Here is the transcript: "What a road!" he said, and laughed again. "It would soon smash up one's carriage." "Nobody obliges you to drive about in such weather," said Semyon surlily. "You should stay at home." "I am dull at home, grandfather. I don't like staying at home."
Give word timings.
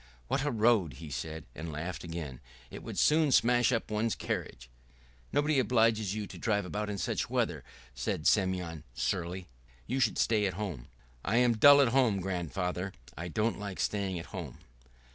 "What 0.29 0.43
a 0.43 0.49
road!" 0.49 0.93
he 0.93 1.11
said, 1.11 1.45
and 1.53 1.71
laughed 1.71 2.03
again. 2.03 2.39
"It 2.71 2.81
would 2.81 2.97
soon 2.97 3.31
smash 3.31 3.71
up 3.71 3.91
one's 3.91 4.15
carriage." 4.15 4.67
"Nobody 5.31 5.59
obliges 5.59 6.15
you 6.15 6.25
to 6.25 6.39
drive 6.39 6.65
about 6.65 6.89
in 6.89 6.97
such 6.97 7.29
weather," 7.29 7.63
said 7.93 8.25
Semyon 8.25 8.83
surlily. 8.95 9.47
"You 9.85 9.99
should 9.99 10.17
stay 10.17 10.47
at 10.47 10.55
home." 10.55 10.87
"I 11.23 11.35
am 11.37 11.55
dull 11.55 11.81
at 11.81 11.89
home, 11.89 12.19
grandfather. 12.19 12.93
I 13.15 13.27
don't 13.27 13.59
like 13.59 13.79
staying 13.79 14.17
at 14.17 14.25
home." 14.33 14.57